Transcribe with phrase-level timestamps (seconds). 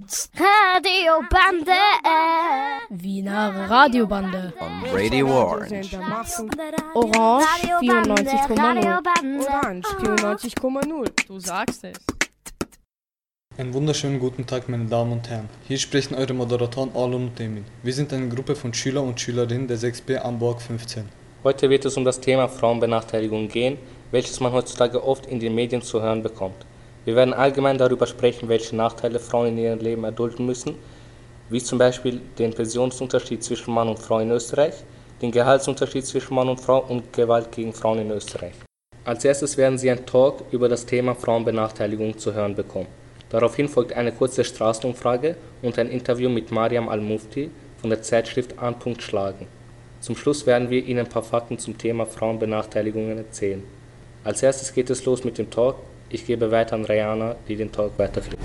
[0.00, 1.72] gibt's Radiobande.
[2.90, 4.52] Wiener Radiobande.
[4.60, 5.96] On Radio Orange.
[6.94, 7.46] Orange
[7.80, 8.98] 94,0.
[9.40, 11.26] Orange 94,0.
[11.26, 11.98] Du sagst es.
[13.58, 15.48] Einen wunderschönen guten Tag, meine Damen und Herren.
[15.68, 17.64] Hier sprechen eure Moderatoren Alon und Emin.
[17.82, 21.08] Wir sind eine Gruppe von Schüler und Schülerinnen der 6b Amborg 15.
[21.44, 23.76] Heute wird es um das Thema Frauenbenachteiligung gehen,
[24.12, 26.64] welches man heutzutage oft in den Medien zu hören bekommt.
[27.10, 30.76] Wir werden allgemein darüber sprechen, welche Nachteile Frauen in ihrem Leben erdulden müssen,
[31.48, 34.74] wie zum Beispiel den Pensionsunterschied zwischen Mann und Frau in Österreich,
[35.20, 38.52] den Gehaltsunterschied zwischen Mann und Frau und Gewalt gegen Frauen in Österreich.
[39.04, 42.86] Als erstes werden Sie ein Talk über das Thema Frauenbenachteiligung zu hören bekommen.
[43.28, 48.76] Daraufhin folgt eine kurze Straßenumfrage und ein Interview mit Mariam Al-Mufti von der Zeitschrift An.
[49.00, 49.48] Schlagen.
[49.98, 53.64] Zum Schluss werden wir Ihnen ein paar Fakten zum Thema Frauenbenachteiligungen erzählen.
[54.22, 55.74] Als erstes geht es los mit dem Talk.
[56.12, 58.36] Ich gebe weiter an Rihanna, die den Talk weiterführt.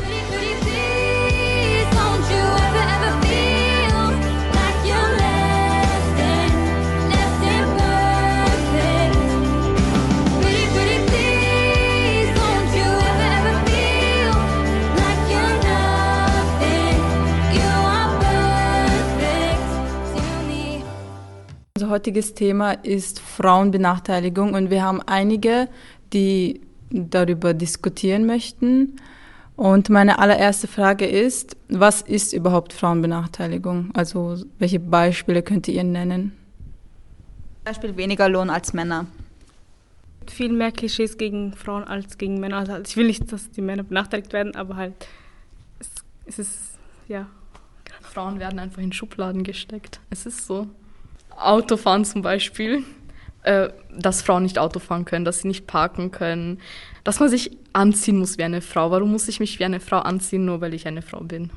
[21.78, 25.68] Unser heutiges Thema ist Frauenbenachteiligung und wir haben einige,
[26.14, 26.62] die
[26.96, 28.96] darüber diskutieren möchten.
[29.56, 33.92] Und meine allererste Frage ist, was ist überhaupt Frauenbenachteiligung?
[33.94, 36.34] Also welche Beispiele könnt ihr nennen?
[37.64, 39.08] Zum Beispiel weniger Lohn als Männer.
[40.28, 42.58] Viel mehr Klischees gegen Frauen als gegen Männer.
[42.58, 45.08] Also ich will nicht, dass die Männer benachteiligt werden, aber halt
[45.80, 45.90] es,
[46.26, 46.60] es ist,
[47.08, 47.28] ja.
[48.02, 50.00] Frauen werden einfach in Schubladen gesteckt.
[50.10, 50.68] Es ist so.
[51.38, 52.84] Autofahren zum Beispiel,
[53.44, 56.60] äh, dass Frauen nicht Auto fahren können, dass sie nicht parken können,
[57.04, 58.92] dass man sich anziehen muss wie eine Frau.
[58.92, 61.52] Warum muss ich mich wie eine Frau anziehen, nur weil ich eine Frau bin?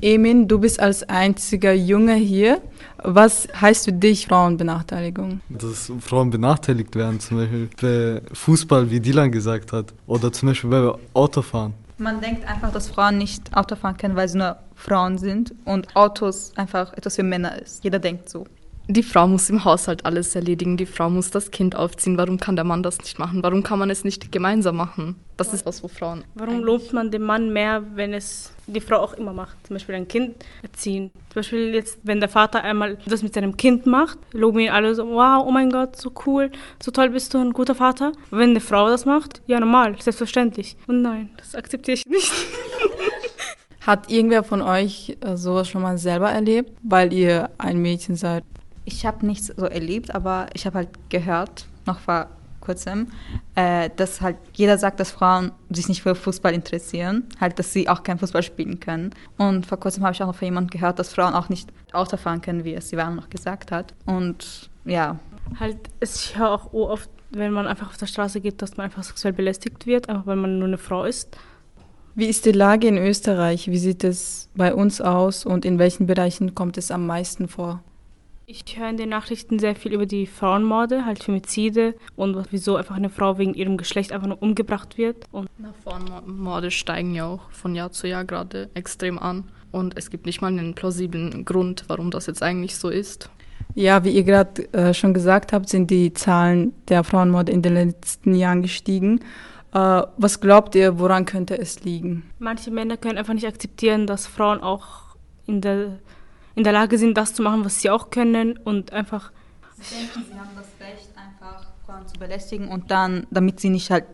[0.00, 2.60] Emin, du bist als einziger Junge hier.
[3.02, 5.40] Was heißt für dich Frauenbenachteiligung?
[5.48, 10.70] Dass Frauen benachteiligt werden, zum Beispiel bei Fußball, wie Dylan gesagt hat, oder zum Beispiel
[10.70, 11.74] bei Autofahren.
[11.96, 15.96] Man denkt einfach, dass Frauen nicht Auto fahren können, weil sie nur Frauen sind und
[15.96, 17.82] Autos einfach etwas für Männer ist.
[17.82, 18.46] Jeder denkt so.
[18.90, 22.16] Die Frau muss im Haushalt alles erledigen, die Frau muss das Kind aufziehen.
[22.16, 23.42] Warum kann der Mann das nicht machen?
[23.42, 25.16] Warum kann man es nicht gemeinsam machen?
[25.36, 26.24] Das ist was, wo Frauen.
[26.34, 29.58] Warum lobt man den Mann mehr, wenn es die Frau auch immer macht?
[29.66, 31.10] Zum Beispiel ein Kind erziehen.
[31.28, 34.94] Zum Beispiel jetzt, wenn der Vater einmal das mit seinem Kind macht, loben ihn alle
[34.94, 36.50] so, wow, oh mein Gott, so cool,
[36.82, 38.12] so toll bist du, ein guter Vater.
[38.30, 40.78] Wenn eine Frau das macht, ja normal, selbstverständlich.
[40.86, 42.32] Und nein, das akzeptiere ich nicht.
[43.82, 48.44] Hat irgendwer von euch äh, sowas schon mal selber erlebt, weil ihr ein Mädchen seid?
[48.88, 52.28] Ich habe nichts so erlebt, aber ich habe halt gehört, noch vor
[52.60, 53.08] kurzem,
[53.54, 57.86] äh, dass halt jeder sagt, dass Frauen sich nicht für Fußball interessieren, halt, dass sie
[57.86, 59.10] auch kein Fußball spielen können.
[59.36, 62.16] Und vor kurzem habe ich auch noch von jemandem gehört, dass Frauen auch nicht Auto
[62.16, 63.92] fahren können, wie es Sivan noch gesagt hat.
[64.06, 65.18] Und ja.
[65.60, 69.02] Halt, ich höre auch oft, wenn man einfach auf der Straße geht, dass man einfach
[69.02, 71.36] sexuell belästigt wird, einfach weil man nur eine Frau ist.
[72.14, 73.70] Wie ist die Lage in Österreich?
[73.70, 77.82] Wie sieht es bei uns aus und in welchen Bereichen kommt es am meisten vor?
[78.50, 82.96] Ich höre in den Nachrichten sehr viel über die Frauenmorde, halt Femizide und wieso einfach
[82.96, 85.26] eine Frau wegen ihrem Geschlecht einfach nur umgebracht wird.
[85.32, 89.44] Und Na, Frauenmorde steigen ja auch von Jahr zu Jahr gerade extrem an.
[89.70, 93.28] Und es gibt nicht mal einen plausiblen Grund, warum das jetzt eigentlich so ist.
[93.74, 97.74] Ja, wie ihr gerade äh, schon gesagt habt, sind die Zahlen der Frauenmorde in den
[97.74, 99.20] letzten Jahren gestiegen.
[99.74, 102.22] Äh, was glaubt ihr, woran könnte es liegen?
[102.38, 105.08] Manche Männer können einfach nicht akzeptieren, dass Frauen auch
[105.46, 105.98] in der,
[106.58, 109.30] in der Lage sind, das zu machen, was sie auch können und einfach.
[109.80, 113.92] Sie denken, sie haben das Recht, einfach Frauen zu belästigen und dann, damit sie nicht
[113.92, 114.06] halt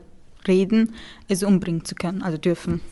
[0.47, 0.94] reden,
[1.27, 2.82] es umbringen zu können, also dürfen.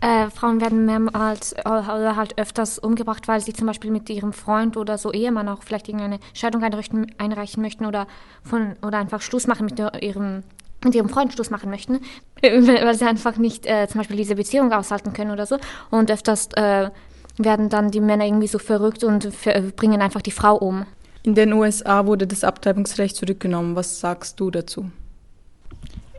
[0.00, 4.76] Äh, Frauen werden mehrmals oder halt öfters umgebracht, weil sie zum Beispiel mit ihrem Freund
[4.76, 8.06] oder so Ehemann auch vielleicht irgendeine Scheidung einrichten, einreichen möchten oder,
[8.44, 10.44] von, oder einfach Schluss machen mit ihrem
[10.84, 12.00] mit ihrem Freund Schluss machen möchten,
[12.42, 15.56] weil sie einfach nicht äh, zum Beispiel diese Beziehung aushalten können oder so.
[15.90, 16.90] Und öfters äh,
[17.36, 19.28] werden dann die Männer irgendwie so verrückt und
[19.76, 20.86] bringen einfach die Frau um.
[21.22, 23.76] In den USA wurde das Abtreibungsrecht zurückgenommen.
[23.76, 24.90] Was sagst du dazu?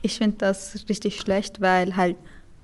[0.02, 2.18] Ich finde das richtig schlecht, weil halt,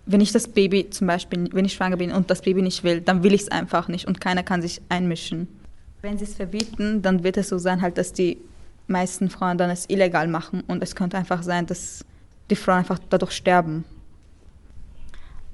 [0.06, 3.01] wenn ich das Baby zum Beispiel, wenn ich schwanger bin und das Baby nicht will,
[3.01, 5.48] dann will ich es einfach nicht und keiner kann sich einmischen.
[6.01, 8.38] Wenn sie es verbieten, dann wird es so sein, halt, dass die
[8.88, 12.03] meisten Frauen dann es illegal machen und es könnte einfach sein, dass
[12.50, 13.86] die Frauen einfach dadurch sterben.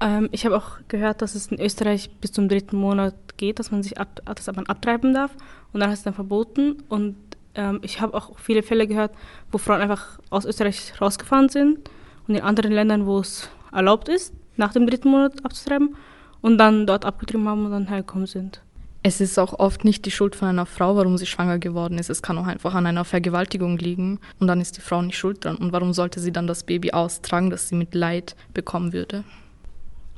[0.00, 3.70] Ähm, ich habe auch gehört, dass es in Österreich bis zum dritten Monat geht, dass
[3.70, 5.32] man sich ab, dass man abtreiben darf
[5.72, 7.16] und dann ist es dann verboten und
[7.54, 9.12] ähm, ich habe auch viele Fälle gehört,
[9.50, 11.90] wo Frauen einfach aus Österreich rausgefahren sind
[12.26, 15.96] und in anderen Ländern, wo es erlaubt ist, nach dem dritten Monat abzutreiben
[16.40, 18.62] und dann dort abgetrieben haben und dann hergekommen sind.
[19.02, 22.10] Es ist auch oft nicht die Schuld von einer Frau, warum sie schwanger geworden ist.
[22.10, 25.44] Es kann auch einfach an einer Vergewaltigung liegen und dann ist die Frau nicht schuld
[25.44, 25.56] dran.
[25.56, 29.24] Und warum sollte sie dann das Baby austragen, das sie mit Leid bekommen würde?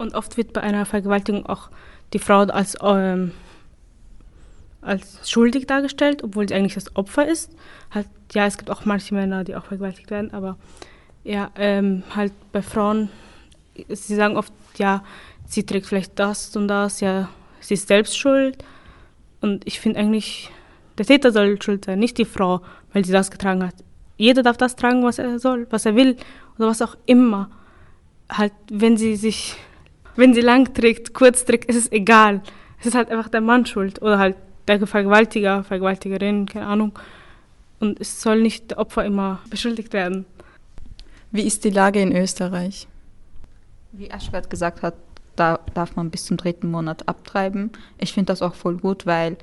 [0.01, 1.69] Und oft wird bei einer Vergewaltigung auch
[2.15, 3.33] die Frau als, ähm,
[4.81, 7.55] als schuldig dargestellt, obwohl sie eigentlich das Opfer ist.
[7.91, 10.57] Halt, ja, es gibt auch manche Männer, die auch vergewaltigt werden, aber
[11.23, 13.11] ja, ähm, halt bei Frauen,
[13.91, 15.05] sie sagen oft, ja,
[15.47, 17.29] sie trägt vielleicht das und das, ja,
[17.61, 18.65] sie ist selbst schuld.
[19.43, 20.51] Und ich finde eigentlich,
[20.97, 22.63] der Täter soll schuld sein, nicht die Frau,
[22.95, 23.75] weil sie das getragen hat.
[24.17, 26.17] Jeder darf das tragen, was er soll, was er will
[26.57, 27.51] oder was auch immer.
[28.31, 29.57] Halt, wenn sie sich,
[30.17, 32.43] wenn sie lang trägt, kurz trägt, ist es egal.
[32.81, 34.37] Es ist halt einfach der Mann schuld oder halt
[34.69, 36.99] der Vergewaltiger, Vergewaltigerin, keine Ahnung.
[37.79, 40.27] Und es soll nicht der Opfer immer beschuldigt werden.
[41.31, 42.87] Wie ist die Lage in Österreich?
[43.93, 44.95] Wie Aschwert gesagt hat,
[45.37, 47.71] da darf man bis zum dritten Monat abtreiben.
[47.99, 49.37] Ich finde das auch voll gut, weil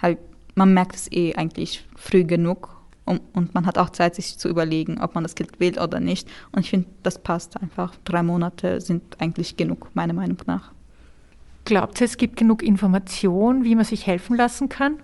[0.00, 0.18] halt
[0.54, 2.70] man merkt es eh eigentlich früh genug
[3.04, 6.00] und, und man hat auch Zeit, sich zu überlegen, ob man das Kind will oder
[6.00, 6.28] nicht.
[6.52, 7.94] Und ich finde, das passt einfach.
[8.04, 10.72] Drei Monate sind eigentlich genug, meiner Meinung nach.
[11.64, 14.98] Glaubt ihr, es gibt genug Information, wie man sich helfen lassen kann?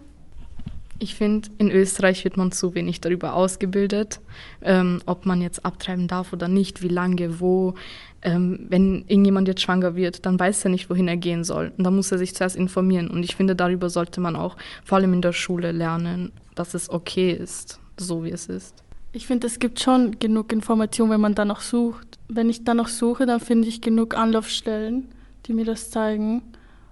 [1.03, 4.21] Ich finde, in Österreich wird man zu wenig darüber ausgebildet,
[4.61, 7.75] ähm, ob man jetzt abtreiben darf oder nicht, wie lange, wo.
[8.23, 11.73] Ähm, wenn irgendjemand jetzt schwanger wird, dann weiß er nicht, wohin er gehen soll.
[11.79, 13.09] Und da muss er sich zuerst informieren.
[13.09, 16.91] Und ich finde, darüber sollte man auch vor allem in der Schule lernen, dass es
[16.91, 18.83] okay ist, so wie es ist.
[19.13, 22.19] Ich finde, es gibt schon genug Information, wenn man danach sucht.
[22.29, 25.09] Wenn ich danach suche, dann finde ich genug Anlaufstellen,
[25.47, 26.43] die mir das zeigen.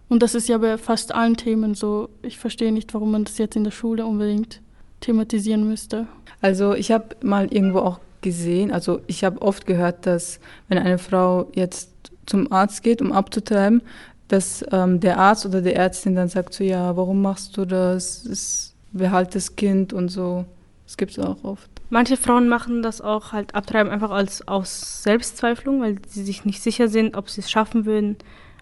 [0.09, 2.09] Und das ist ja bei fast allen Themen so.
[2.23, 4.61] Ich verstehe nicht, warum man das jetzt in der Schule unbedingt
[5.01, 6.09] thematisieren müsste.
[6.41, 10.99] Also ich habe mal irgendwo auch gesehen, also ich habe oft gehört, dass wenn eine
[10.99, 11.91] Frau jetzt
[12.27, 13.83] zum Arzt geht, um abzutreiben,
[14.27, 18.25] dass ähm, der Arzt oder die Ärztin dann sagt so, ja, warum machst du das?
[18.25, 20.47] Es, behalt das Kind und so.
[20.89, 21.71] Das gibt es auch oft.
[21.91, 26.63] Manche Frauen machen das auch halt abtreiben einfach als aus Selbstzweiflung, weil sie sich nicht
[26.63, 28.17] sicher sind, ob sie es schaffen würden.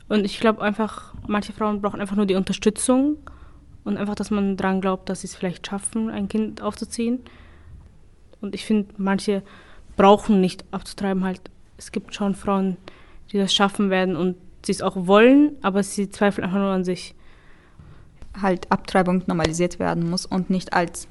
[0.08, 3.18] Und ich glaube einfach, manche Frauen brauchen einfach nur die Unterstützung
[3.84, 7.20] und einfach, dass man daran glaubt, dass sie es vielleicht schaffen, ein Kind aufzuziehen.
[8.40, 9.44] Und ich finde, manche
[9.96, 11.42] brauchen nicht abzutreiben halt.
[11.78, 12.76] Es gibt schon Frauen,
[13.30, 14.34] die das schaffen werden und
[14.64, 17.14] sie es auch wollen, aber sie zweifeln einfach nur an sich.
[18.42, 21.06] Halt Abtreibung normalisiert werden muss und nicht als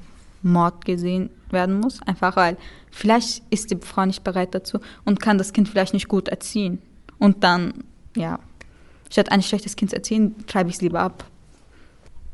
[0.45, 2.01] Mord gesehen werden muss.
[2.03, 2.57] Einfach weil
[2.91, 6.81] vielleicht ist die Frau nicht bereit dazu und kann das Kind vielleicht nicht gut erziehen.
[7.17, 7.83] Und dann,
[8.15, 8.39] ja,
[9.09, 11.25] statt ein schlechtes Kind zu erziehen, treibe ich es lieber ab.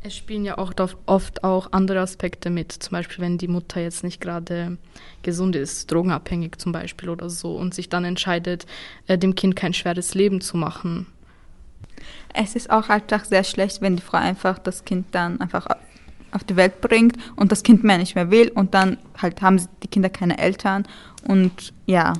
[0.04, 0.74] Es spielen ja auch
[1.06, 2.72] oft auch andere Aspekte mit.
[2.72, 4.78] Zum Beispiel, wenn die Mutter jetzt nicht gerade
[5.22, 8.66] gesund ist, drogenabhängig zum Beispiel oder so, und sich dann entscheidet,
[9.06, 11.06] äh, dem Kind kein schweres Leben zu machen.
[12.34, 15.68] Es ist auch einfach sehr schlecht, wenn die Frau einfach das Kind dann einfach
[16.32, 19.62] auf die Welt bringt und das Kind mehr nicht mehr will und dann halt haben
[19.84, 20.86] die Kinder keine Eltern
[21.28, 22.14] und ja,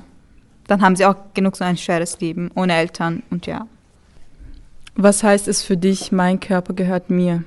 [0.66, 3.66] dann haben sie auch genug so ein schweres Leben ohne Eltern und ja.
[4.94, 7.44] Was heißt es für dich, mein Körper gehört mir?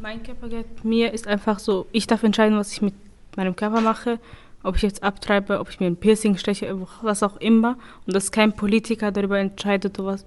[0.00, 2.94] Mein Körper gehört mir ist einfach so, ich darf entscheiden, was ich mit
[3.36, 4.18] meinem Körper mache,
[4.64, 7.76] ob ich jetzt abtreibe, ob ich mir ein Piercing steche, was auch immer.
[8.06, 10.24] Und dass kein Politiker darüber entscheidet oder was.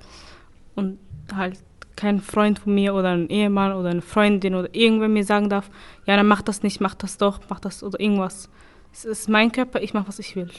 [0.76, 1.00] Und
[1.36, 1.58] halt
[1.98, 5.70] kein Freund von mir oder ein Ehemann oder eine Freundin oder irgendwer mir sagen darf,
[6.06, 8.50] ja, dann mach das nicht, mach das doch, mach das oder irgendwas.
[8.94, 10.50] Es ist mein Körper, ich mache, was ich will.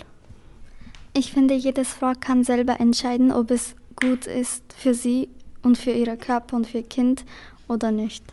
[1.14, 5.30] Ich finde, jede Frau kann selber entscheiden, ob es gut ist für sie
[5.62, 7.24] und für ihren Körper und für ihr Kind
[7.66, 8.24] oder nicht.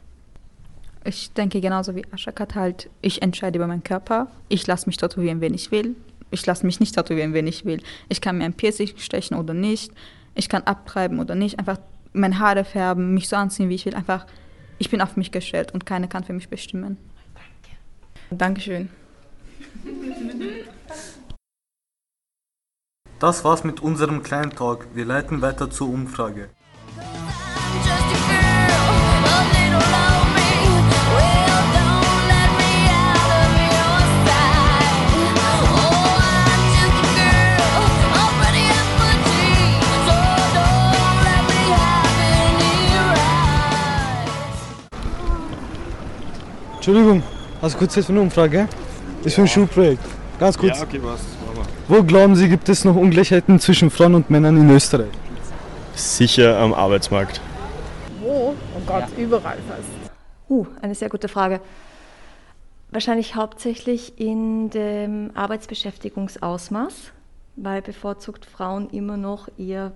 [1.05, 4.27] Ich denke genauso wie Ashakat halt, ich entscheide über meinen Körper.
[4.50, 5.95] Ich lasse mich tätowieren, wenn ich will.
[6.31, 7.81] Ich lasse mich nicht tätowieren, wenn ich will.
[8.09, 9.91] Ich kann mir ein Piercing stechen oder nicht.
[10.33, 11.59] Ich kann abtreiben oder nicht.
[11.59, 11.77] Einfach
[12.15, 13.95] meine Haare färben, mich so anziehen, wie ich will.
[13.95, 14.25] Einfach,
[14.77, 16.98] ich bin auf mich gestellt und keiner kann für mich bestimmen.
[18.31, 18.89] Dankeschön.
[23.19, 24.88] Das war's mit unserem kleinen Talk.
[24.93, 26.50] Wir leiten weiter zur Umfrage.
[46.87, 47.23] Entschuldigung,
[47.63, 48.67] hast du kurz Zeit für eine Umfrage?
[49.23, 50.05] Ist für ein Schulprojekt.
[50.39, 50.77] Ganz kurz.
[50.77, 51.19] Ja, okay, was?
[51.87, 55.09] Wo glauben Sie, gibt es noch Ungleichheiten zwischen Frauen und Männern in Österreich?
[55.95, 57.41] Sicher am Arbeitsmarkt.
[58.21, 58.53] Wo?
[58.53, 59.23] Oh Gott, ja.
[59.23, 60.11] überall fast.
[60.47, 61.59] Uh, eine sehr gute Frage.
[62.91, 67.13] Wahrscheinlich hauptsächlich in dem Arbeitsbeschäftigungsausmaß,
[67.55, 69.93] weil bevorzugt Frauen immer noch eher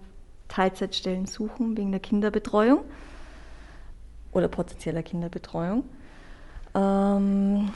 [0.48, 2.80] Teilzeitstellen suchen wegen der Kinderbetreuung
[4.32, 5.84] oder potenzieller Kinderbetreuung.
[6.76, 7.72] Ähm,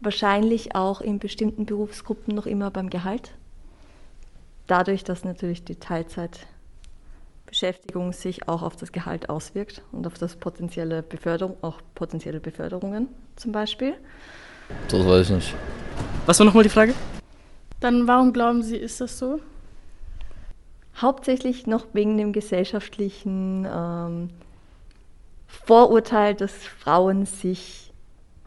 [0.00, 3.32] wahrscheinlich auch in bestimmten Berufsgruppen noch immer beim Gehalt.
[4.66, 11.02] Dadurch, dass natürlich die Teilzeitbeschäftigung sich auch auf das Gehalt auswirkt und auf das potenzielle
[11.02, 13.94] Beförderung, auch potenzielle Beförderungen zum Beispiel.
[14.88, 15.54] Das weiß ich nicht.
[16.26, 16.94] Was war nochmal die Frage?
[17.80, 19.40] Dann warum glauben Sie, ist das so?
[20.96, 24.30] Hauptsächlich noch wegen dem gesellschaftlichen ähm,
[25.46, 27.91] Vorurteil, dass Frauen sich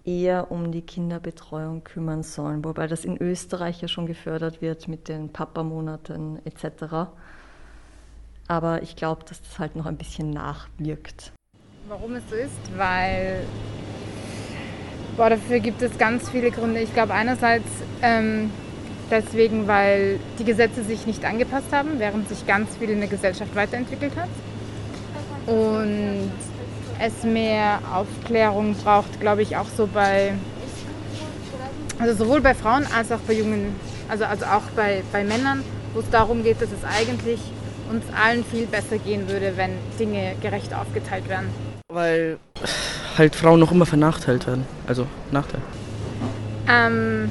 [0.06, 5.08] eher um die Kinderbetreuung kümmern sollen, wobei das in Österreich ja schon gefördert wird mit
[5.08, 7.10] den Papamonaten etc.
[8.48, 11.32] Aber ich glaube, dass das halt noch ein bisschen nachwirkt.
[11.88, 12.78] Warum es so ist?
[12.78, 13.44] Weil
[15.18, 16.82] boah, dafür gibt es ganz viele Gründe.
[16.82, 17.70] Ich glaube einerseits
[18.02, 18.52] ähm,
[19.10, 23.56] deswegen, weil die Gesetze sich nicht angepasst haben, während sich ganz viel in der Gesellschaft
[23.56, 24.30] weiterentwickelt hat.
[25.48, 26.32] Und
[27.00, 30.34] es mehr Aufklärung braucht, glaube ich, auch so bei,
[32.00, 33.76] also sowohl bei Frauen als auch bei Jungen,
[34.10, 37.40] also, also auch bei, bei Männern, wo es darum geht, dass es eigentlich
[37.90, 41.48] uns allen viel besser gehen würde, wenn Dinge gerecht aufgeteilt werden.
[41.92, 42.38] Weil
[43.18, 44.66] halt Frauen noch immer vernachteilt werden.
[44.88, 45.62] Also Nachteil.
[46.68, 47.30] Ähm,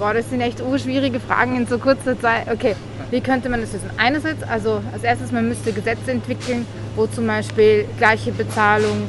[0.00, 2.50] boah, das sind echt urschwierige Fragen in so kurzer Zeit.
[2.50, 2.74] Okay,
[3.10, 3.90] wie könnte man das lösen?
[3.98, 6.66] Einerseits, also als erstes, man müsste Gesetze entwickeln,
[6.96, 9.08] wo zum Beispiel gleiche Bezahlung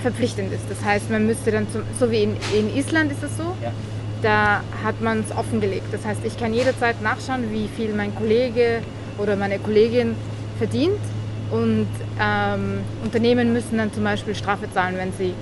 [0.00, 0.62] verpflichtend ist.
[0.70, 3.72] Das heißt, man müsste dann, zum, so wie in, in Island ist das so, ja.
[4.22, 5.92] da hat man es offengelegt.
[5.92, 8.80] Das heißt, ich kann jederzeit nachschauen, wie viel mein Kollege
[9.18, 10.14] oder meine Kollegin
[10.58, 11.00] verdient
[11.50, 11.88] und
[12.20, 15.34] ähm, Unternehmen müssen dann zum Beispiel Strafe zahlen, wenn sie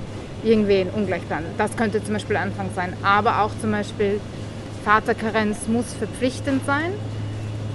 [0.44, 1.54] irgendwen ungleich behandeln.
[1.58, 2.94] Das könnte zum Beispiel Anfang sein.
[3.02, 4.20] Aber auch zum Beispiel
[4.86, 6.92] Vaterkarenz muss verpflichtend sein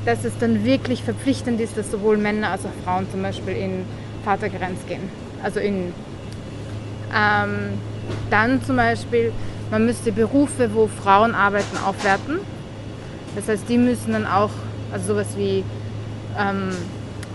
[0.06, 3.86] dass es dann wirklich verpflichtend ist, dass sowohl Männer als auch Frauen zum Beispiel in
[4.24, 5.10] Vatergrenz gehen.
[5.44, 5.94] Also in
[7.14, 7.80] ähm,
[8.30, 9.32] dann zum Beispiel,
[9.70, 12.40] man müsste Berufe, wo Frauen arbeiten, aufwerten.
[13.36, 14.50] Das heißt, die müssen dann auch,
[14.92, 15.64] also sowas wie
[16.38, 16.70] ähm,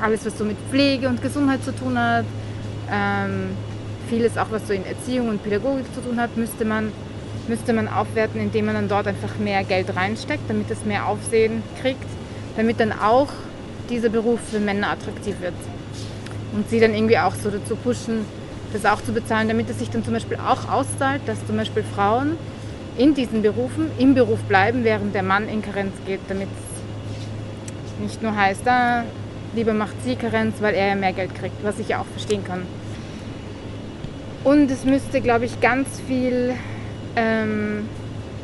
[0.00, 2.25] alles, was so mit Pflege und Gesundheit zu tun hat,
[2.90, 3.50] ähm,
[4.09, 6.92] vieles auch, was so in Erziehung und Pädagogik zu tun hat, müsste man,
[7.48, 11.62] müsste man aufwerten, indem man dann dort einfach mehr Geld reinsteckt, damit es mehr Aufsehen
[11.80, 12.06] kriegt
[12.56, 13.28] damit dann auch
[13.90, 15.54] dieser Beruf für Männer attraktiv wird.
[16.52, 18.24] Und sie dann irgendwie auch so dazu pushen,
[18.72, 21.84] das auch zu bezahlen, damit es sich dann zum Beispiel auch auszahlt, dass zum Beispiel
[21.94, 22.36] Frauen
[22.96, 28.22] in diesen Berufen im Beruf bleiben, während der Mann in Karenz geht, damit es nicht
[28.22, 29.04] nur heißt, da
[29.54, 32.44] lieber macht sie Karenz, weil er ja mehr Geld kriegt, was ich ja auch verstehen
[32.44, 32.62] kann.
[34.44, 36.54] Und es müsste, glaube ich, ganz viel,
[37.16, 37.88] ähm,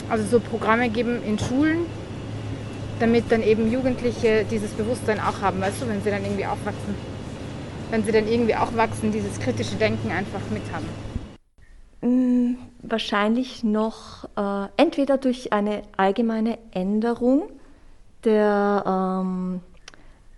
[0.08, 1.86] also so Programme geben in Schulen,
[2.98, 6.94] damit dann eben Jugendliche dieses Bewusstsein auch haben, weißt du, wenn sie dann irgendwie aufwachsen.
[7.90, 10.86] Wenn sie dann irgendwie auch wachsen, dieses kritische Denken einfach mithaben.
[12.00, 17.48] Mm, wahrscheinlich noch äh, entweder durch eine allgemeine Änderung
[18.24, 19.60] der, ähm,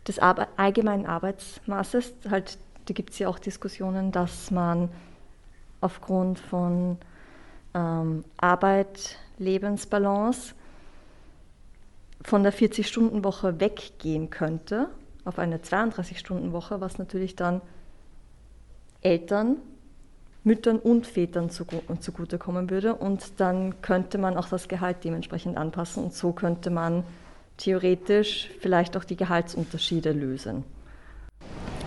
[0.07, 2.13] des Arbe allgemeinen Arbeitsmaßes.
[2.31, 4.91] Halt, da gibt es ja auch Diskussionen, dass man
[5.81, 6.99] aufgrund von
[7.75, 10.55] ähm, Arbeit, Lebensbalance
[12.23, 14.89] von der 40-Stunden-Woche weggehen könnte
[15.25, 17.61] auf eine 32-Stunden-Woche, was natürlich dann
[19.01, 19.57] Eltern,
[20.43, 22.95] Müttern und Vätern zugutekommen würde.
[22.95, 27.05] Und dann könnte man auch das Gehalt dementsprechend anpassen und so könnte man
[27.57, 30.65] theoretisch vielleicht auch die Gehaltsunterschiede lösen.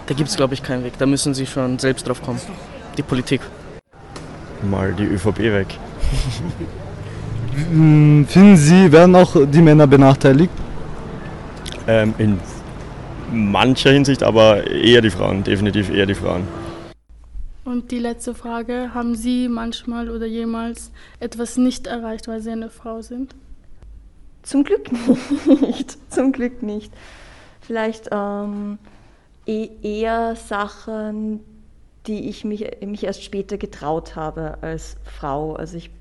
[0.08, 0.98] Da gibt es, glaube ich, keinen Weg.
[0.98, 2.40] Da müssen Sie schon selbst drauf kommen.
[2.98, 3.42] Die Politik.
[4.64, 5.68] Mal die ÖVP weg.
[7.72, 10.52] Hm, finden Sie, werden auch die Männer benachteiligt?
[11.88, 12.40] Ähm, in
[13.32, 16.44] mancher Hinsicht, aber eher die Frauen, definitiv eher die Frauen.
[17.66, 22.70] Und die letzte Frage, haben Sie manchmal oder jemals etwas nicht erreicht, weil Sie eine
[22.70, 23.36] Frau sind?
[24.44, 24.90] Zum Glück
[25.62, 26.94] nicht, zum Glück nicht.
[27.60, 28.78] Vielleicht ähm,
[29.46, 31.42] e-, eher Sachen,
[32.08, 35.56] die ich mich, mich erst später getraut habe als Frau.
[35.56, 35.92] Also ich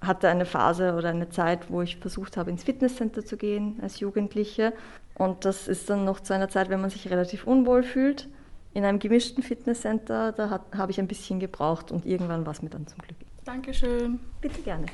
[0.00, 4.00] hatte eine Phase oder eine Zeit, wo ich versucht habe, ins Fitnesscenter zu gehen als
[4.00, 4.72] Jugendliche.
[5.14, 8.28] Und das ist dann noch zu einer Zeit, wenn man sich relativ unwohl fühlt.
[8.74, 12.70] In einem gemischten Fitnesscenter, da habe ich ein bisschen gebraucht und irgendwann war es mir
[12.70, 13.16] dann zum Glück.
[13.44, 14.18] Dankeschön.
[14.40, 14.86] Bitte gerne.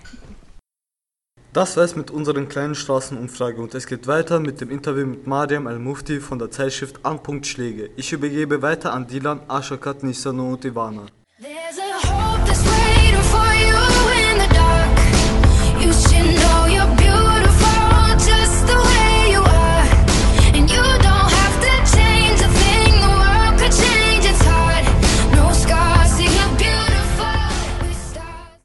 [1.52, 5.26] Das war es mit unseren kleinen Straßenumfrage und es geht weiter mit dem Interview mit
[5.26, 7.90] Mariam Al-Mufti von der Zeitschrift Anpunkt Schläge.
[7.97, 11.07] Ich übergebe weiter an Dilan, Ashokat, Nisano und Ivana.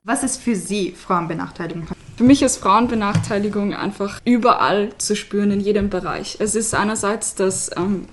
[0.03, 1.94] Was ist für Sie Frauenbenachteiligung?
[2.25, 6.37] Für mich ist Frauenbenachteiligung einfach überall zu spüren, in jedem Bereich.
[6.39, 8.07] Es ist einerseits, dass ähm,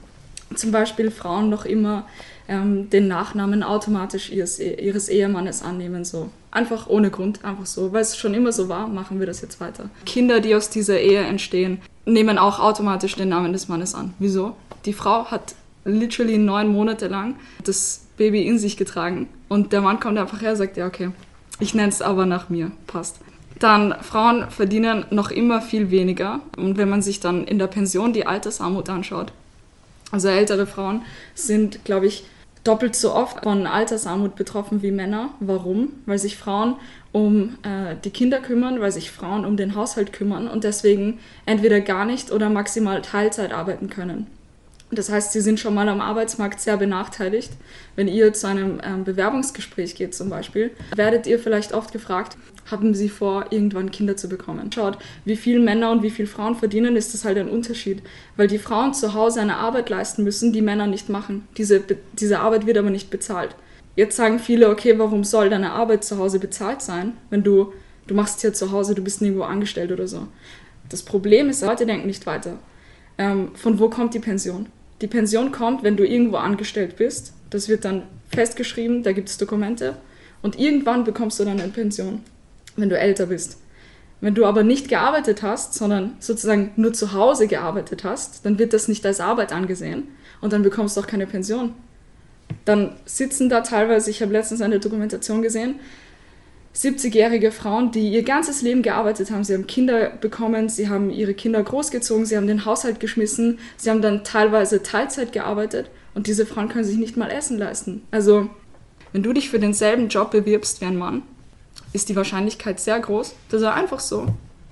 [0.54, 2.04] zum Beispiel Frauen noch immer
[2.46, 6.28] ähm, den Nachnamen automatisch ihres, ihres Ehemannes annehmen, so.
[6.50, 7.94] Einfach ohne Grund, einfach so.
[7.94, 9.88] Weil es schon immer so war, machen wir das jetzt weiter.
[10.04, 14.12] Kinder, die aus dieser Ehe entstehen, nehmen auch automatisch den Namen des Mannes an.
[14.18, 14.56] Wieso?
[14.84, 15.54] Die Frau hat
[15.86, 19.30] literally neun Monate lang das Baby in sich getragen.
[19.48, 21.12] Und der Mann kommt einfach her und sagt, ja, okay,
[21.60, 23.16] ich nenne es aber nach mir, passt.
[23.62, 26.40] Dann Frauen verdienen noch immer viel weniger.
[26.56, 29.32] Und wenn man sich dann in der Pension die Altersarmut anschaut,
[30.10, 31.02] also ältere Frauen
[31.36, 32.24] sind, glaube ich,
[32.64, 35.30] doppelt so oft von Altersarmut betroffen wie Männer.
[35.38, 35.90] Warum?
[36.06, 36.74] Weil sich Frauen
[37.12, 41.80] um äh, die Kinder kümmern, weil sich Frauen um den Haushalt kümmern und deswegen entweder
[41.80, 44.26] gar nicht oder maximal Teilzeit arbeiten können.
[44.94, 47.50] Das heißt, sie sind schon mal am Arbeitsmarkt sehr benachteiligt.
[47.96, 52.36] Wenn ihr zu einem ähm, Bewerbungsgespräch geht zum Beispiel, werdet ihr vielleicht oft gefragt,
[52.70, 54.70] haben sie vor, irgendwann Kinder zu bekommen.
[54.70, 58.02] Schaut, wie viel Männer und wie viel Frauen verdienen, ist das halt ein Unterschied.
[58.36, 61.48] Weil die Frauen zu Hause eine Arbeit leisten müssen, die Männer nicht machen.
[61.56, 61.82] Diese,
[62.12, 63.56] diese Arbeit wird aber nicht bezahlt.
[63.96, 67.72] Jetzt sagen viele, okay, warum soll deine Arbeit zu Hause bezahlt sein, wenn du,
[68.06, 70.28] du machst hier zu Hause, du bist nirgendwo angestellt oder so.
[70.90, 72.58] Das Problem ist, Leute denken nicht weiter.
[73.16, 74.66] Ähm, von wo kommt die Pension?
[75.02, 77.34] Die Pension kommt, wenn du irgendwo angestellt bist.
[77.50, 79.96] Das wird dann festgeschrieben, da gibt es Dokumente.
[80.40, 82.22] Und irgendwann bekommst du dann eine Pension
[82.76, 83.58] wenn du älter bist.
[84.20, 88.72] Wenn du aber nicht gearbeitet hast, sondern sozusagen nur zu Hause gearbeitet hast, dann wird
[88.72, 90.08] das nicht als Arbeit angesehen
[90.40, 91.74] und dann bekommst du auch keine Pension.
[92.64, 95.80] Dann sitzen da teilweise, ich habe letztens eine Dokumentation gesehen,
[96.74, 99.44] 70-jährige Frauen, die ihr ganzes Leben gearbeitet haben.
[99.44, 103.90] Sie haben Kinder bekommen, sie haben ihre Kinder großgezogen, sie haben den Haushalt geschmissen, sie
[103.90, 108.02] haben dann teilweise Teilzeit gearbeitet und diese Frauen können sich nicht mal Essen leisten.
[108.10, 108.48] Also,
[109.12, 111.22] wenn du dich für denselben Job bewirbst wie ein Mann,
[111.92, 114.26] ist die Wahrscheinlichkeit sehr groß, dass er einfach so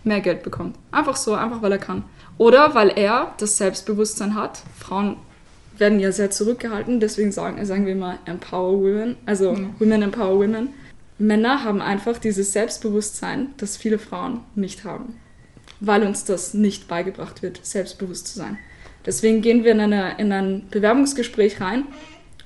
[0.04, 0.76] mehr Geld bekommt.
[0.90, 2.04] Einfach so, einfach weil er kann.
[2.38, 4.62] Oder weil er das Selbstbewusstsein hat.
[4.78, 5.16] Frauen
[5.76, 9.74] werden ja sehr zurückgehalten, deswegen sagen, sagen wir immer Empower Women, also mhm.
[9.78, 10.68] Women Empower Women.
[11.20, 15.16] Männer haben einfach dieses Selbstbewusstsein, das viele Frauen nicht haben,
[15.78, 18.59] weil uns das nicht beigebracht wird, selbstbewusst zu sein.
[19.04, 21.85] Deswegen gehen wir in, eine, in ein Bewerbungsgespräch rein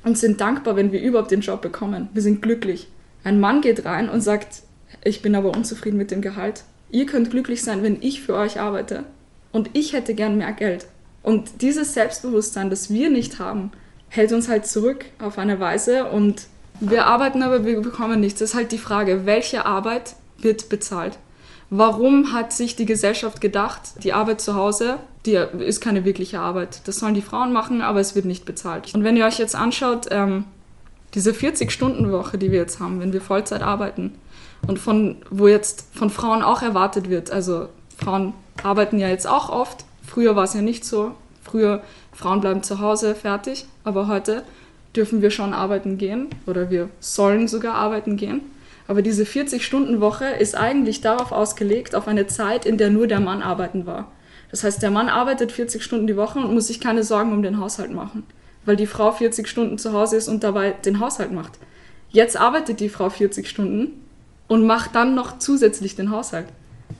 [0.02, 2.08] und sind dankbar, wenn wir überhaupt den Job bekommen.
[2.12, 2.88] Wir sind glücklich.
[3.22, 4.62] Ein Mann geht rein und sagt,
[5.04, 6.64] ich bin aber unzufrieden mit dem Gehalt.
[6.90, 9.04] Ihr könnt glücklich sein, wenn ich für euch arbeite.
[9.52, 10.86] Und ich hätte gern mehr Geld.
[11.22, 13.70] Und dieses Selbstbewusstsein, das wir nicht haben,
[14.08, 16.10] hält uns halt zurück auf eine Weise.
[16.10, 16.46] Und
[16.80, 18.40] wir arbeiten, aber wir bekommen nichts.
[18.40, 21.18] Das ist halt die Frage, welche Arbeit wird bezahlt?
[21.70, 26.86] Warum hat sich die Gesellschaft gedacht, die Arbeit zu Hause, die ist keine wirkliche Arbeit.
[26.86, 28.94] Das sollen die Frauen machen, aber es wird nicht bezahlt.
[28.94, 30.44] Und wenn ihr euch jetzt anschaut, ähm,
[31.14, 34.14] diese 40-Stunden-Woche, die wir jetzt haben, wenn wir Vollzeit arbeiten
[34.66, 39.48] und von, wo jetzt von Frauen auch erwartet wird, also Frauen arbeiten ja jetzt auch
[39.48, 41.82] oft, früher war es ja nicht so, früher
[42.12, 44.42] Frauen bleiben zu Hause fertig, aber heute
[44.96, 48.40] dürfen wir schon arbeiten gehen oder wir sollen sogar arbeiten gehen.
[48.86, 53.42] Aber diese 40-Stunden-Woche ist eigentlich darauf ausgelegt, auf eine Zeit, in der nur der Mann
[53.42, 54.12] arbeiten war.
[54.50, 57.42] Das heißt, der Mann arbeitet 40 Stunden die Woche und muss sich keine Sorgen um
[57.42, 58.24] den Haushalt machen
[58.64, 61.58] weil die Frau 40 Stunden zu Hause ist und dabei den Haushalt macht.
[62.10, 63.92] Jetzt arbeitet die Frau 40 Stunden
[64.48, 66.46] und macht dann noch zusätzlich den Haushalt.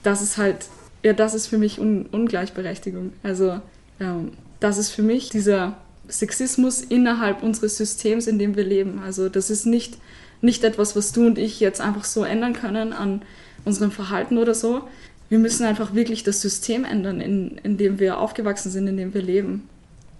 [0.03, 0.67] Das ist halt,
[1.03, 3.13] ja, das ist für mich Un Ungleichberechtigung.
[3.23, 3.61] Also,
[4.01, 5.77] ähm, das ist für mich dieser
[6.09, 9.01] Sexismus innerhalb unseres Systems, in dem wir leben.
[9.05, 9.99] Also, das ist nicht,
[10.41, 13.23] nicht etwas, was du und ich jetzt einfach so ändern können an
[13.65, 14.83] unserem Verhalten oder so.
[15.29, 19.15] Wir müssen einfach wirklich das System ändern, in, in dem wir aufgewachsen sind, in dem
[19.15, 19.69] wir leben.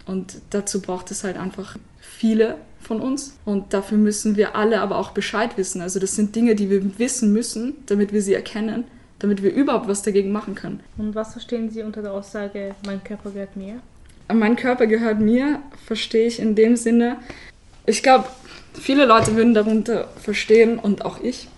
[0.07, 3.37] Und dazu braucht es halt einfach viele von uns.
[3.45, 5.81] Und dafür müssen wir alle aber auch Bescheid wissen.
[5.81, 8.85] Also das sind Dinge, die wir wissen müssen, damit wir sie erkennen,
[9.19, 10.81] damit wir überhaupt was dagegen machen können.
[10.99, 13.81] Und was verstehen Sie unter der Aussage, mein Körper gehört mir?
[14.33, 17.19] Mein Körper gehört mir, verstehe ich in dem Sinne.
[17.87, 18.29] Ich glaube,
[18.73, 21.49] viele Leute würden darunter verstehen und auch ich.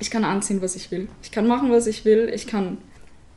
[0.00, 1.08] Ich kann anziehen, was ich will.
[1.22, 2.30] Ich kann machen, was ich will.
[2.34, 2.78] Ich kann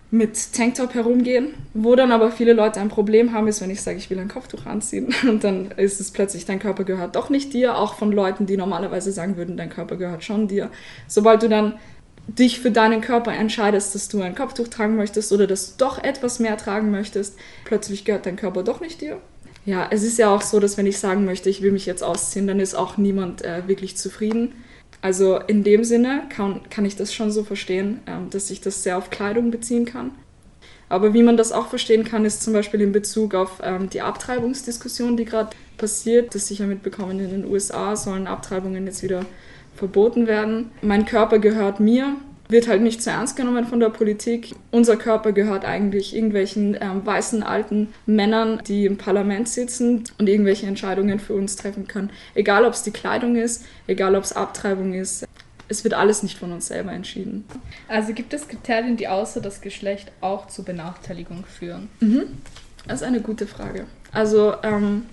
[0.10, 1.54] mit Tanktop herumgehen.
[1.74, 4.30] Wo dann aber viele Leute ein Problem haben, ist, wenn ich sage, ich will ein
[4.30, 5.14] Kopftuch anziehen.
[5.24, 8.58] Und dann ist es plötzlich, dein Körper gehört doch nicht dir, auch von Leuten, die
[8.58, 10.70] normalerweise sagen würden, dein Körper gehört schon dir.
[11.08, 11.74] Sobald du dann
[12.28, 16.04] dich für deinen Körper entscheidest, dass du ein Kopftuch tragen möchtest oder dass du doch
[16.04, 19.20] etwas mehr tragen möchtest, plötzlich gehört dein Körper doch nicht dir.
[19.66, 22.04] Ja, es ist ja auch so, dass wenn ich sagen möchte, ich will mich jetzt
[22.04, 24.54] ausziehen, dann ist auch niemand äh, wirklich zufrieden.
[25.02, 28.84] Also in dem Sinne kann, kann ich das schon so verstehen, ähm, dass ich das
[28.84, 30.12] sehr auf Kleidung beziehen kann.
[30.90, 34.02] Aber wie man das auch verstehen kann, ist zum Beispiel in Bezug auf ähm, die
[34.02, 36.34] Abtreibungsdiskussion, die gerade passiert.
[36.34, 39.26] Das sicher mitbekommen, in den USA sollen Abtreibungen jetzt wieder
[39.78, 40.72] verboten werden.
[40.82, 42.16] Mein Körper gehört mir,
[42.50, 44.56] wird halt nicht zu ernst genommen von der Politik.
[44.72, 50.66] Unser Körper gehört eigentlich irgendwelchen ähm, weißen alten Männern, die im Parlament sitzen und irgendwelche
[50.66, 52.10] Entscheidungen für uns treffen können.
[52.36, 55.26] Egal, ob es die Kleidung ist, egal, ob es Abtreibung ist.
[55.70, 57.44] Es wird alles nicht von uns selber entschieden.
[57.90, 61.90] Also gibt es Kriterien, die außer das Geschlecht auch zu Benachteiligung führen?
[62.00, 62.24] Mhm.
[62.88, 63.86] Das ist eine gute Frage.
[64.14, 65.04] Also, ähm,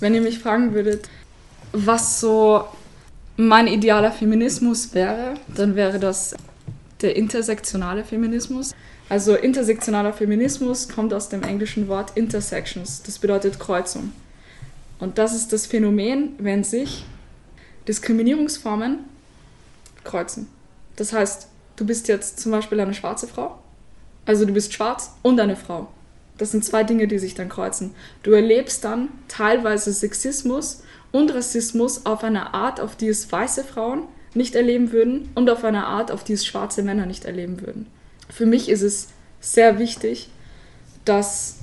[0.00, 1.10] wenn ihr mich fragen würdet,
[1.72, 2.64] was so
[3.36, 6.34] mein idealer Feminismus wäre, dann wäre das
[7.02, 8.74] der intersektionale Feminismus.
[9.08, 13.02] Also intersektionaler Feminismus kommt aus dem englischen Wort intersections.
[13.02, 14.12] Das bedeutet Kreuzung.
[14.98, 17.04] Und das ist das Phänomen, wenn sich
[17.86, 19.00] Diskriminierungsformen
[20.02, 20.48] kreuzen.
[20.96, 23.58] Das heißt, du bist jetzt zum Beispiel eine schwarze Frau.
[24.24, 25.88] Also du bist schwarz und eine Frau.
[26.38, 27.94] Das sind zwei Dinge, die sich dann kreuzen.
[28.22, 34.02] Du erlebst dann teilweise Sexismus und Rassismus auf eine Art, auf die es weiße Frauen
[34.34, 37.86] nicht erleben würden und auf eine Art, auf die es schwarze Männer nicht erleben würden.
[38.28, 39.08] Für mich ist es
[39.40, 40.28] sehr wichtig,
[41.04, 41.56] dass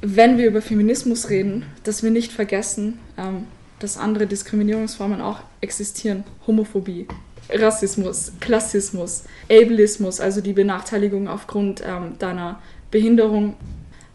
[0.00, 3.46] wenn wir über Feminismus reden, dass wir nicht vergessen, ähm,
[3.80, 6.24] dass andere Diskriminierungsformen auch existieren.
[6.46, 7.06] Homophobie,
[7.50, 12.60] Rassismus, Klassismus, Ableismus, also die Benachteiligung aufgrund ähm, deiner
[12.90, 13.56] Behinderung,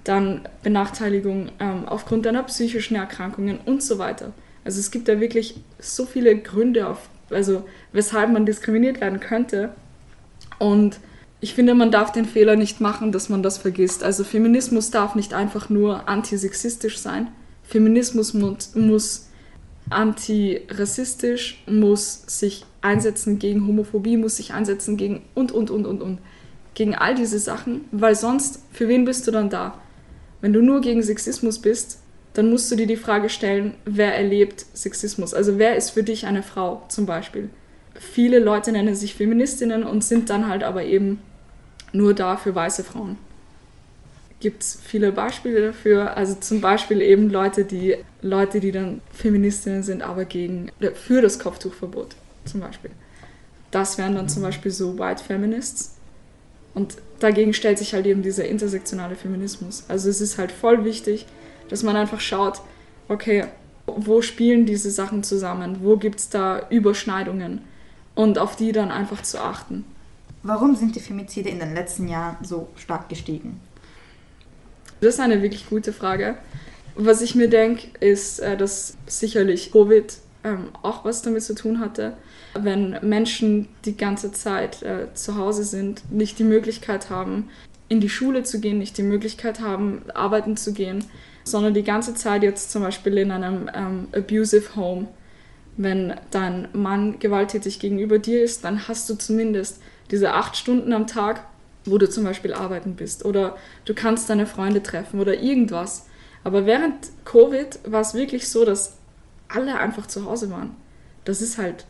[0.06, 4.32] dann Benachteiligung ähm, aufgrund deiner psychischen Erkrankungen und so weiter.
[4.64, 9.72] Also es gibt da wirklich so viele Gründe, auf, also weshalb man diskriminiert werden könnte.
[10.60, 11.00] Und
[11.42, 14.04] ich finde, man darf den Fehler nicht machen, dass man das vergisst.
[14.04, 17.28] Also Feminismus darf nicht einfach nur antisexistisch sein.
[17.64, 19.30] Feminismus muss,
[19.90, 26.20] antirassistisch, muss sich einsetzen gegen Homophobie, muss sich einsetzen gegen und, und, und, und, und.
[26.76, 29.80] Gegen all diese Sachen, weil sonst, für wen bist du dann da?
[30.46, 31.98] Wenn du nur gegen Sexismus bist,
[32.36, 35.34] dann musst du dir die Frage stellen, wer erlebt Sexismus?
[35.34, 37.50] Also wer ist für dich eine Frau zum Beispiel?
[37.96, 41.20] Viele Leute nennen sich Feministinnen und sind dann halt aber eben
[41.94, 43.18] nur da für weiße Frauen.
[44.40, 46.16] Gibt es viele Beispiele dafür?
[46.16, 51.40] Also zum Beispiel eben Leute, die Leute, die dann Feministinnen sind, aber gegen für das
[51.40, 52.92] Kopftuchverbot zum Beispiel.
[53.72, 55.95] Das wären dann zum Beispiel so White Feminists.
[56.76, 59.86] Und dagegen stellt sich halt eben dieser intersektionale Feminismus.
[59.88, 61.26] Also es ist halt voll wichtig,
[61.70, 62.62] dass man einfach schaut,
[63.08, 63.46] okay,
[63.88, 65.78] wo spielen diese Sachen zusammen?
[65.82, 67.62] Wo gibt es da Überschneidungen?
[68.14, 69.86] Und auf die dann einfach zu achten.
[70.44, 73.60] Warum sind die Femizide in den letzten Jahren so stark gestiegen?
[75.02, 76.38] Das ist eine wirklich gute Frage.
[76.96, 81.80] Was ich mir denke, ist, äh, dass sicherlich Covid ähm, auch was damit zu tun
[81.80, 82.14] hatte.
[82.54, 87.50] Wenn Menschen die ganze Zeit äh, zu Hause sind, nicht die Möglichkeit haben,
[87.90, 91.04] in die Schule zu gehen, nicht die Möglichkeit haben, arbeiten zu gehen,
[91.44, 95.08] sondern die ganze Zeit jetzt zum Beispiel in einem ähm, abusive Home,
[95.78, 99.82] wenn dein Mann gewalttätig gegenüber dir ist, dann hast du zumindest
[100.12, 101.44] diese acht Stunden am Tag,
[101.86, 106.08] wo du zum Beispiel arbeiten bist oder du kannst deine Freunde treffen oder irgendwas.
[106.44, 108.98] Aber während Covid war es wirklich so, dass
[109.48, 110.76] alle einfach zu Hause waren.
[111.24, 111.86] Das ist halt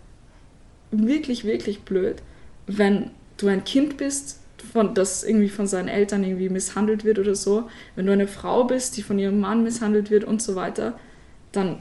[0.91, 2.21] wirklich, wirklich blöd,
[2.67, 4.39] wenn du ein Kind bist,
[4.71, 8.63] von, das irgendwie von seinen Eltern irgendwie misshandelt wird oder so, wenn du eine Frau
[8.63, 10.97] bist, die von ihrem Mann misshandelt wird und so weiter,
[11.51, 11.79] dann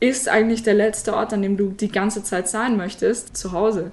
[0.00, 3.92] ist eigentlich der letzte Ort, an dem du die ganze Zeit sein möchtest, zu Hause.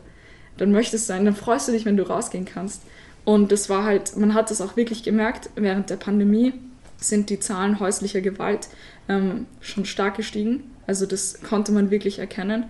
[0.58, 2.84] Dann möchtest du sein, dann freust du dich, wenn du rausgehen kannst.
[3.26, 6.54] Und das war halt, man hat das auch wirklich gemerkt, während der Pandemie
[6.98, 8.68] sind die Zahlen häuslicher Gewalt
[9.08, 10.72] ähm, schon stark gestiegen.
[10.88, 12.66] Also das konnte man wirklich erkennen.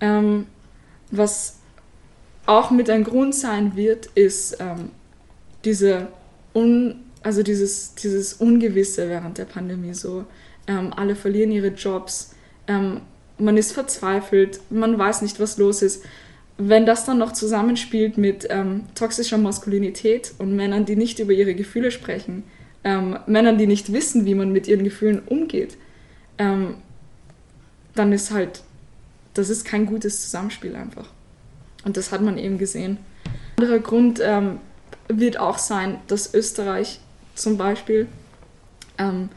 [0.00, 0.46] Ähm,
[1.10, 1.58] was
[2.46, 4.90] auch mit ein Grund sein wird, ist ähm,
[5.64, 6.08] diese
[6.54, 9.94] un, also dieses, dieses Ungewisse während der Pandemie.
[9.94, 10.24] So,
[10.66, 12.34] ähm, alle verlieren ihre Jobs,
[12.66, 13.00] ähm,
[13.38, 16.04] man ist verzweifelt, man weiß nicht, was los ist.
[16.56, 21.54] Wenn das dann noch zusammenspielt mit ähm, toxischer Maskulinität und Männern, die nicht über ihre
[21.54, 22.42] Gefühle sprechen,
[22.82, 25.76] ähm, Männern, die nicht wissen, wie man mit ihren Gefühlen umgeht,
[27.98, 28.62] dann ist halt,
[29.34, 31.08] das ist kein gutes Zusammenspiel einfach.
[31.84, 32.98] Und das hat man eben gesehen.
[33.56, 34.58] Ein anderer Grund ähm,
[35.08, 37.00] wird auch sein, dass Österreich
[37.34, 38.06] zum Beispiel,
[38.98, 39.30] ähm,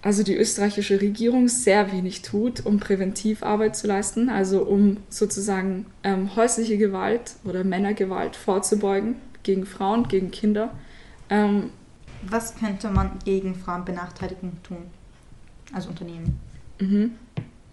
[0.00, 6.34] also die österreichische Regierung sehr wenig tut, um Präventivarbeit zu leisten, also um sozusagen ähm,
[6.36, 10.72] häusliche Gewalt oder Männergewalt vorzubeugen gegen Frauen, gegen Kinder.
[11.30, 11.70] Ähm,
[12.22, 14.84] Was könnte man gegen Frauenbenachteiligung tun
[15.72, 16.47] als Unternehmen?
[16.78, 17.12] Mhm.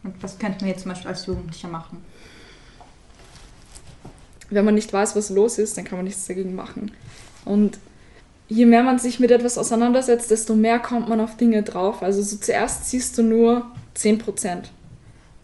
[0.03, 2.03] Und was könnten wir jetzt zum Beispiel als Jugendlicher machen?
[4.49, 6.91] wenn man nicht weiß, was los ist, dann kann man nichts dagegen machen.
[7.43, 7.77] Und
[8.47, 12.03] je mehr man sich mit etwas auseinandersetzt, desto mehr kommt man auf Dinge drauf.
[12.03, 13.65] Also so zuerst siehst du nur
[13.97, 14.65] 10%.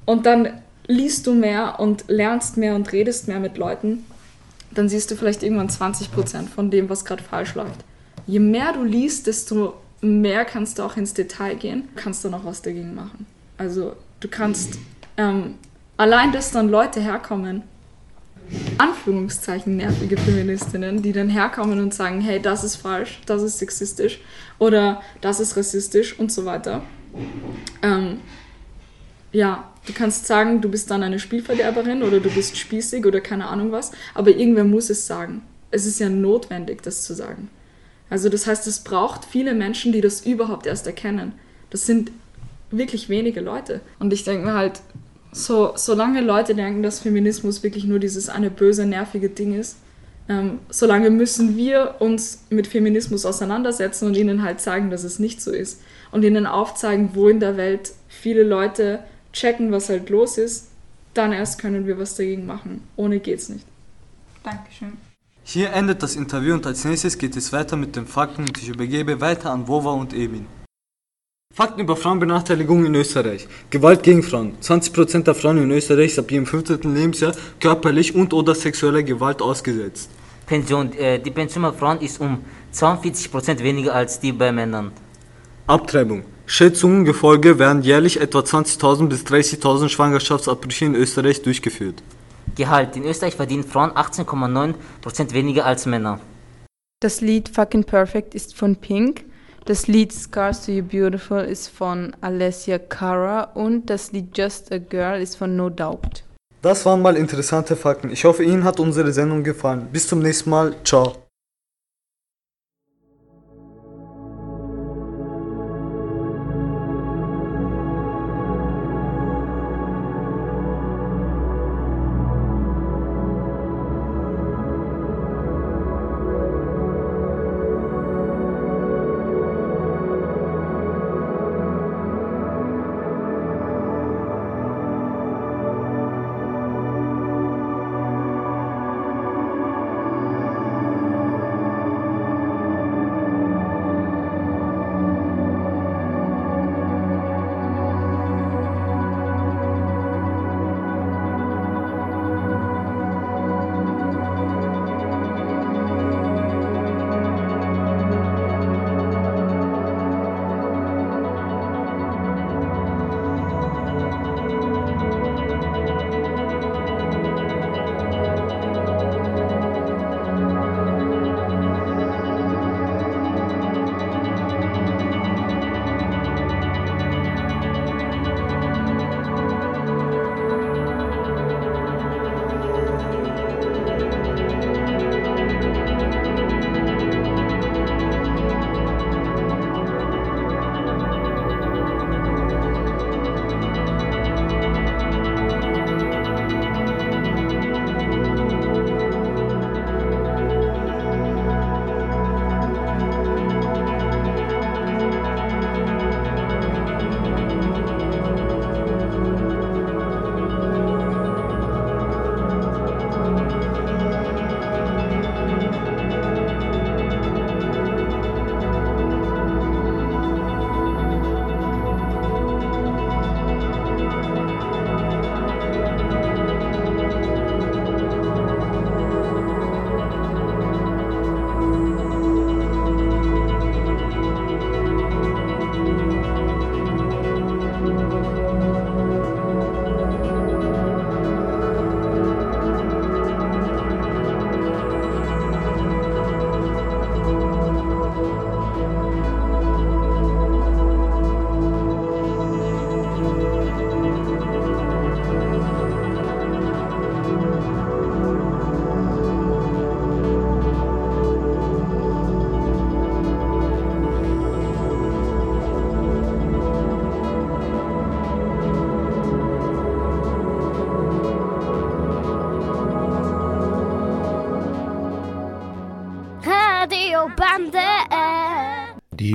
[0.06, 4.06] Und dann liest du mehr und lernst mehr und redest mehr mit Leuten,
[4.72, 7.84] dann siehst du vielleicht irgendwann 20 Prozent von dem, was gerade falsch läuft.
[8.28, 12.46] Je mehr du liest, desto mehr kannst du auch ins Detail gehen, kannst du noch
[12.46, 13.26] was dagegen machen.
[13.62, 14.80] Also du kannst
[15.18, 15.54] ähm,
[15.96, 17.62] allein, dass dann Leute herkommen,
[18.80, 24.20] Anführungszeichen nervige Feministinnen, die dann herkommen und sagen, hey, das ist falsch, das ist sexistisch
[24.58, 26.82] oder das ist rassistisch und so weiter.
[27.84, 28.22] Ähm,
[29.32, 33.48] ja, du kannst sagen, du bist dann eine Spielverderberin oder du bist spießig oder keine
[33.48, 35.44] Ahnung was, aber irgendwer muss es sagen.
[35.70, 37.52] Es ist ja notwendig, das zu sagen.
[38.10, 41.34] Also das heißt, es braucht viele Menschen, die das überhaupt erst erkennen.
[41.70, 42.12] Das sind
[42.72, 43.82] wirklich wenige Leute.
[44.00, 44.82] Und ich denke mir halt,
[45.32, 49.78] so, solange Leute denken, dass Feminismus wirklich nur dieses eine böse, nervige Ding ist,
[50.28, 55.42] ähm, solange müssen wir uns mit Feminismus auseinandersetzen und ihnen halt zeigen, dass es nicht
[55.42, 55.82] so ist.
[56.12, 59.00] Und ihnen aufzeigen, wo in der Welt viele Leute
[59.34, 60.68] checken, was halt los ist.
[61.14, 62.82] Dann erst können wir was dagegen machen.
[62.96, 63.66] Ohne geht's nicht.
[64.44, 64.94] Dankeschön.
[65.44, 68.70] Hier endet das Interview und als nächstes geht es weiter mit den Fakten und ich
[68.70, 70.46] übergebe weiter an Wova und Emin.
[71.54, 73.46] Fakten über Frauenbenachteiligung in Österreich.
[73.70, 74.54] Gewalt gegen Frauen.
[74.62, 76.96] 20% der Frauen in Österreich sind ab ihrem 15.
[76.96, 80.10] Lebensjahr körperlich und oder sexueller Gewalt ausgesetzt.
[80.46, 80.94] Pension.
[80.94, 82.40] Äh, die Pension bei Frauen ist um
[82.74, 84.94] 42% weniger als die bei Männern.
[85.68, 86.24] Abtreibung.
[86.46, 92.02] Schätzungen gefolge werden jährlich etwa 20.000 bis 30.000 Schwangerschaftsabbrüche in Österreich durchgeführt.
[92.56, 92.96] Gehalt.
[92.96, 96.22] In Österreich verdienen Frauen 18,9% weniger als Männer.
[97.02, 99.26] Das Lied Fucking Perfect ist von Pink.
[99.66, 104.80] Das Lied Scars to You Beautiful ist von Alessia Cara und das Lied Just a
[104.80, 106.24] Girl ist von No Doubt.
[106.64, 108.12] Das waren mal interessante Fakten.
[108.12, 109.88] Ich hoffe, Ihnen hat unsere Sendung gefallen.
[109.92, 110.76] Bis zum nächsten Mal.
[110.84, 111.21] Ciao.